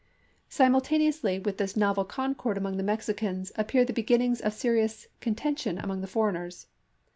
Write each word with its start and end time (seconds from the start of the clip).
Simultaneously 0.49 1.37
with 1.37 1.59
this 1.59 1.77
novel 1.77 2.03
concord 2.03 2.57
among 2.57 2.75
the 2.77 2.81
Mexicans 2.83 3.51
appeared 3.55 3.85
the 3.85 3.93
beginnings 3.93 4.41
of 4.41 4.51
serious 4.51 5.05
contention 5.19 5.77
among 5.77 6.01
the 6.01 6.07
foreigners. 6.07 6.65